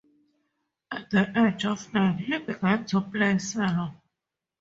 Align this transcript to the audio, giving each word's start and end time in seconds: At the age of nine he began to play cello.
At 0.91 1.11
the 1.11 1.31
age 1.45 1.63
of 1.65 1.93
nine 1.93 2.17
he 2.17 2.39
began 2.39 2.85
to 2.87 3.01
play 3.01 3.37
cello. 3.37 3.93